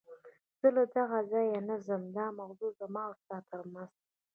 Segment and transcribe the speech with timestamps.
[0.59, 3.91] زه له دغه ځایه نه ځم، دا موضوع زما او ستا تر منځ.